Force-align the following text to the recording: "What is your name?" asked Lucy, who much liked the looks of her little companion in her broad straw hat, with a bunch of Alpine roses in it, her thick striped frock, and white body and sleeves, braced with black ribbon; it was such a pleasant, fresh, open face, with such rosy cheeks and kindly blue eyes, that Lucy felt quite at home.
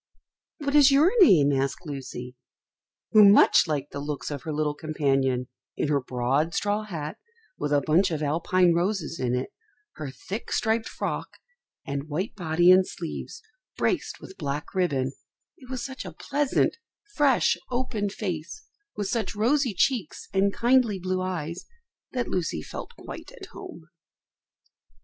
"What 0.57 0.73
is 0.73 0.89
your 0.89 1.11
name?" 1.23 1.53
asked 1.53 1.85
Lucy, 1.85 2.35
who 3.11 3.23
much 3.23 3.67
liked 3.67 3.91
the 3.91 3.99
looks 3.99 4.31
of 4.31 4.41
her 4.41 4.51
little 4.51 4.73
companion 4.73 5.47
in 5.77 5.89
her 5.89 6.01
broad 6.01 6.55
straw 6.55 6.81
hat, 6.85 7.17
with 7.59 7.71
a 7.71 7.81
bunch 7.85 8.09
of 8.09 8.23
Alpine 8.23 8.73
roses 8.73 9.19
in 9.19 9.35
it, 9.35 9.51
her 9.97 10.09
thick 10.09 10.51
striped 10.51 10.89
frock, 10.89 11.37
and 11.85 12.09
white 12.09 12.33
body 12.33 12.71
and 12.71 12.87
sleeves, 12.87 13.43
braced 13.77 14.19
with 14.19 14.39
black 14.39 14.73
ribbon; 14.73 15.11
it 15.57 15.69
was 15.69 15.85
such 15.85 16.03
a 16.03 16.11
pleasant, 16.13 16.77
fresh, 17.13 17.55
open 17.69 18.09
face, 18.09 18.65
with 18.95 19.05
such 19.07 19.35
rosy 19.35 19.75
cheeks 19.75 20.27
and 20.33 20.51
kindly 20.51 20.97
blue 20.97 21.21
eyes, 21.21 21.67
that 22.11 22.27
Lucy 22.27 22.63
felt 22.63 22.95
quite 22.97 23.31
at 23.39 23.49
home. 23.51 23.83